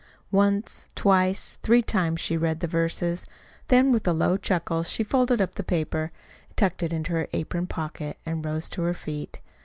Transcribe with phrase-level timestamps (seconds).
[0.31, 3.23] Once, twice, three times she read the verses;
[3.67, 6.11] then with a low chuckle she folded up the paper,
[6.55, 9.41] tucked it into her apron pocket, and rose to her feet.